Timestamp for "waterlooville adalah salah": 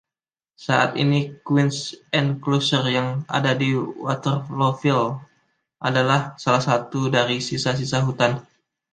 4.05-6.63